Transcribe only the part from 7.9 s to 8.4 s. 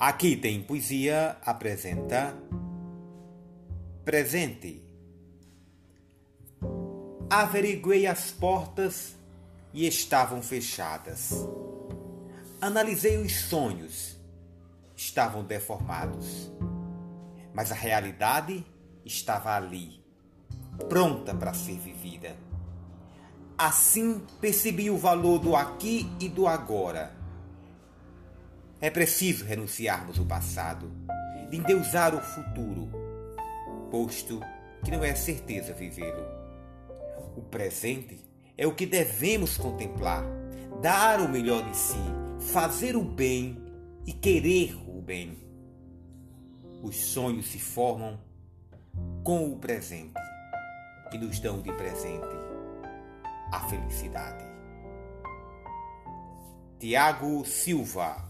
as